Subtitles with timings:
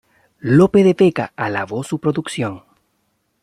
[0.57, 2.63] Lope de Vega alabó su producción.